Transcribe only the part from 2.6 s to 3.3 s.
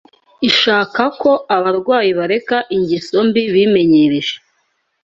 ingeso